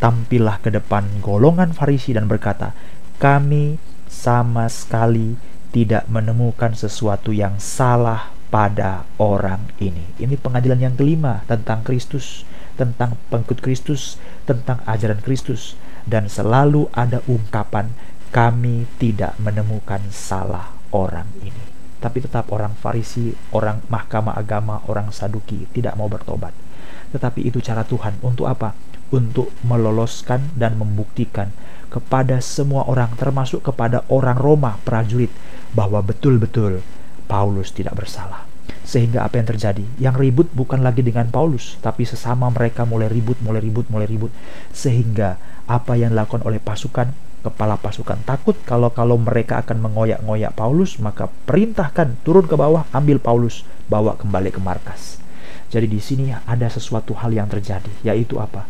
tampillah 0.00 0.60
ke 0.60 0.68
depan 0.72 1.20
golongan 1.24 1.72
Farisi 1.72 2.12
dan 2.12 2.28
berkata, 2.28 2.76
"Kami 3.16 3.80
sama 4.08 4.68
sekali 4.68 5.36
tidak 5.72 6.08
menemukan 6.12 6.76
sesuatu 6.76 7.32
yang 7.32 7.56
salah 7.56 8.32
pada 8.52 9.08
orang 9.16 9.72
ini." 9.80 10.04
Ini 10.20 10.36
pengadilan 10.36 10.80
yang 10.80 10.94
kelima 10.96 11.44
tentang 11.48 11.80
Kristus, 11.80 12.44
tentang 12.76 13.16
pengikut 13.32 13.64
Kristus, 13.64 14.20
tentang 14.44 14.84
ajaran 14.84 15.24
Kristus, 15.24 15.76
dan 16.04 16.28
selalu 16.28 16.88
ada 16.92 17.24
ungkapan, 17.24 17.92
"Kami 18.32 18.84
tidak 19.00 19.36
menemukan 19.40 20.00
salah 20.12 20.76
orang 20.92 21.28
ini." 21.40 21.64
Tapi 22.00 22.24
tetap 22.24 22.48
orang 22.48 22.72
Farisi, 22.80 23.36
orang 23.52 23.84
mahkamah 23.92 24.32
agama, 24.32 24.80
orang 24.88 25.12
Saduki 25.12 25.68
tidak 25.76 26.00
mau 26.00 26.08
bertobat. 26.08 26.69
Tetapi 27.10 27.42
itu 27.42 27.58
cara 27.58 27.82
Tuhan 27.82 28.18
untuk 28.22 28.46
apa? 28.46 28.72
untuk 29.10 29.50
meloloskan 29.66 30.54
dan 30.54 30.78
membuktikan 30.78 31.50
kepada 31.90 32.38
semua 32.38 32.86
orang 32.86 33.10
termasuk 33.18 33.66
kepada 33.66 34.06
orang 34.06 34.38
Roma 34.38 34.78
prajurit 34.86 35.30
bahwa 35.74 35.98
betul-betul 36.00 36.86
Paulus 37.26 37.74
tidak 37.74 37.98
bersalah. 37.98 38.46
Sehingga 38.86 39.26
apa 39.26 39.38
yang 39.38 39.46
terjadi? 39.50 39.84
Yang 39.98 40.16
ribut 40.18 40.48
bukan 40.54 40.82
lagi 40.82 41.02
dengan 41.02 41.30
Paulus, 41.30 41.78
tapi 41.82 42.06
sesama 42.06 42.50
mereka 42.50 42.86
mulai 42.86 43.06
ribut, 43.10 43.38
mulai 43.42 43.62
ribut, 43.62 43.86
mulai 43.90 44.06
ribut. 44.06 44.30
Sehingga 44.70 45.38
apa 45.66 45.94
yang 45.94 46.14
dilakukan 46.14 46.42
oleh 46.46 46.58
pasukan, 46.62 47.10
kepala 47.42 47.78
pasukan 47.78 48.18
takut 48.26 48.58
kalau 48.66 48.90
kalau 48.90 49.14
mereka 49.18 49.62
akan 49.62 49.78
mengoyak-ngoyak 49.82 50.54
Paulus, 50.54 50.98
maka 51.02 51.30
perintahkan 51.46 52.18
turun 52.26 52.46
ke 52.46 52.54
bawah, 52.58 52.86
ambil 52.94 53.22
Paulus, 53.22 53.62
bawa 53.86 54.18
kembali 54.18 54.54
ke 54.54 54.58
markas. 54.62 55.22
Jadi 55.70 55.86
di 55.86 56.02
sini 56.02 56.34
ada 56.34 56.66
sesuatu 56.66 57.14
hal 57.14 57.30
yang 57.30 57.46
terjadi, 57.46 57.90
yaitu 58.02 58.42
apa? 58.42 58.66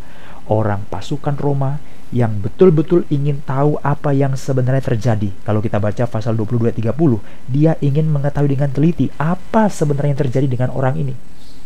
orang 0.51 0.83
pasukan 0.91 1.39
Roma 1.39 1.79
yang 2.11 2.43
betul-betul 2.43 3.07
ingin 3.07 3.39
tahu 3.47 3.79
apa 3.87 4.11
yang 4.11 4.35
sebenarnya 4.35 4.83
terjadi. 4.83 5.31
Kalau 5.47 5.63
kita 5.63 5.79
baca 5.79 6.11
pasal 6.11 6.35
22-30, 6.35 6.91
dia 7.47 7.79
ingin 7.79 8.11
mengetahui 8.11 8.59
dengan 8.59 8.75
teliti 8.75 9.07
apa 9.15 9.71
sebenarnya 9.71 10.19
yang 10.19 10.23
terjadi 10.27 10.47
dengan 10.51 10.71
orang 10.75 10.99
ini. 10.99 11.15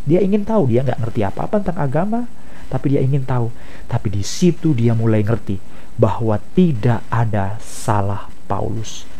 Dia 0.04 0.20
ingin 0.20 0.44
tahu, 0.44 0.68
dia 0.68 0.84
nggak 0.84 1.00
ngerti 1.00 1.20
apa-apa 1.24 1.64
tentang 1.64 1.80
agama, 1.80 2.20
tapi 2.68 2.92
dia 2.92 3.00
ingin 3.00 3.24
tahu. 3.24 3.48
Tapi 3.88 4.12
di 4.12 4.20
situ 4.20 4.76
dia 4.76 4.92
mulai 4.92 5.24
ngerti 5.24 5.56
bahwa 5.96 6.36
tidak 6.52 7.00
ada 7.08 7.56
salah 7.64 8.28
Paulus. 8.44 9.13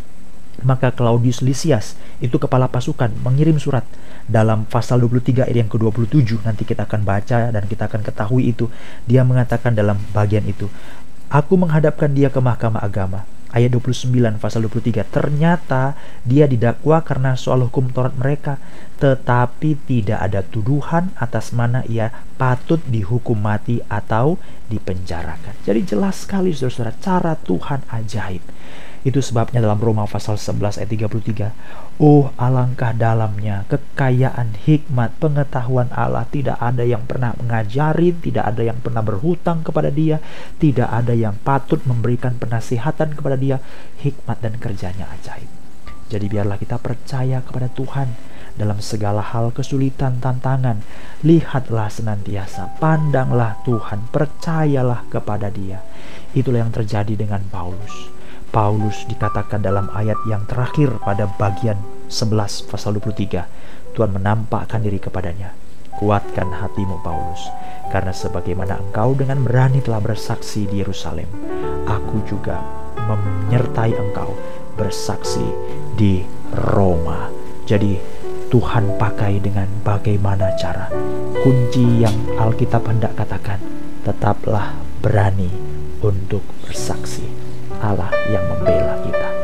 Maka 0.65 0.91
Claudius 0.91 1.45
Lysias 1.45 1.95
itu 2.19 2.41
kepala 2.41 2.67
pasukan 2.73 3.13
mengirim 3.21 3.61
surat. 3.61 3.85
Dalam 4.25 4.65
pasal 4.65 5.05
23 5.05 5.45
ayat 5.45 5.57
yang 5.65 5.69
ke-27 5.69 6.41
nanti 6.49 6.65
kita 6.65 6.89
akan 6.89 7.05
baca 7.05 7.53
dan 7.53 7.69
kita 7.69 7.93
akan 7.93 8.01
ketahui 8.01 8.49
itu 8.49 8.73
dia 9.05 9.21
mengatakan 9.21 9.77
dalam 9.77 10.01
bagian 10.17 10.49
itu 10.49 10.73
aku 11.35 11.59
menghadapkan 11.59 12.15
dia 12.15 12.31
ke 12.31 12.39
mahkamah 12.39 12.81
agama. 12.81 13.27
Ayat 13.55 13.71
29 13.71 14.43
pasal 14.43 14.67
23 14.67 15.07
ternyata 15.15 15.95
dia 16.27 16.51
didakwa 16.51 16.99
karena 17.07 17.39
soal 17.39 17.63
hukum 17.71 17.87
Taurat 17.95 18.11
mereka 18.19 18.59
tetapi 18.99 19.79
tidak 19.87 20.19
ada 20.27 20.43
tuduhan 20.43 21.15
atas 21.15 21.55
mana 21.55 21.87
ia 21.87 22.11
patut 22.35 22.83
dihukum 22.83 23.39
mati 23.39 23.79
atau 23.87 24.43
dipenjarakan. 24.67 25.55
Jadi 25.63 25.87
jelas 25.87 26.27
sekali 26.27 26.51
saudara-saudara 26.51 26.99
cara 26.99 27.33
Tuhan 27.39 27.87
ajaib 27.95 28.43
itu 29.05 29.21
sebabnya 29.21 29.61
dalam 29.61 29.77
Roma 29.77 30.09
pasal 30.09 30.41
11 30.41 30.81
ayat 30.81 30.89
33, 30.89 32.01
Oh 32.01 32.33
alangkah 32.41 32.97
dalamnya 32.97 33.69
kekayaan 33.69 34.57
hikmat 34.65 35.21
pengetahuan 35.21 35.93
Allah 35.93 36.25
tidak 36.33 36.57
ada 36.57 36.81
yang 36.89 37.05
pernah 37.05 37.37
mengajari, 37.37 38.17
tidak 38.17 38.49
ada 38.49 38.65
yang 38.65 38.81
pernah 38.81 39.05
berhutang 39.05 39.61
kepada 39.61 39.93
dia, 39.93 40.25
tidak 40.57 40.89
ada 40.89 41.13
yang 41.13 41.37
patut 41.45 41.85
memberikan 41.85 42.41
penasihatan 42.41 43.13
kepada 43.13 43.37
dia, 43.37 43.61
hikmat 44.01 44.41
dan 44.41 44.57
kerjanya 44.57 45.05
ajaib. 45.21 45.53
Jadi 46.09 46.25
biarlah 46.25 46.57
kita 46.57 46.81
percaya 46.81 47.45
kepada 47.45 47.69
Tuhan 47.69 48.09
dalam 48.57 48.81
segala 48.81 49.21
hal 49.21 49.53
kesulitan 49.53 50.17
tantangan. 50.17 50.81
Lihatlah 51.21 51.93
senantiasa, 51.93 52.81
pandanglah 52.81 53.61
Tuhan, 53.69 54.09
percayalah 54.09 55.05
kepada 55.13 55.53
dia. 55.53 55.85
Itulah 56.33 56.65
yang 56.65 56.73
terjadi 56.73 57.13
dengan 57.13 57.45
Paulus 57.53 58.14
Paulus 58.55 59.03
dikatakan 59.11 59.67
dalam 59.67 59.91
ayat 59.91 60.15
yang 60.31 60.47
terakhir 60.47 60.95
pada 61.03 61.27
bagian 61.27 61.75
11 62.07 62.71
pasal 62.71 62.95
23. 63.03 63.51
Tuhan 63.99 64.15
menampakkan 64.15 64.79
diri 64.79 65.03
kepadanya. 65.03 65.51
Kuatkan 65.99 66.55
hatimu 66.63 67.03
Paulus, 67.03 67.51
karena 67.91 68.15
sebagaimana 68.15 68.79
engkau 68.79 69.19
dengan 69.19 69.43
berani 69.43 69.83
telah 69.83 69.99
bersaksi 69.99 70.71
di 70.71 70.83
Yerusalem, 70.83 71.27
aku 71.87 72.23
juga 72.31 72.63
menyertai 72.95 73.95
engkau 73.95 74.39
bersaksi 74.79 75.43
di 75.99 76.23
Roma. 76.55 77.31
Jadi 77.67 77.99
Tuhan 78.55 78.95
pakai 78.95 79.43
dengan 79.43 79.67
bagaimana 79.83 80.55
cara. 80.55 80.95
Kunci 81.43 82.07
yang 82.07 82.39
Alkitab 82.39 82.87
hendak 82.87 83.19
katakan, 83.19 83.59
tetaplah 84.07 84.79
berani 85.03 85.51
untuk 86.03 86.43
bersaksi. 86.63 87.44
Allah 87.85 88.09
yang 88.33 88.49
membela 88.49 88.97
kita. 89.05 89.44